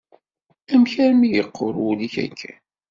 [0.73, 2.57] Amek armi yeqqur wul-ik akken?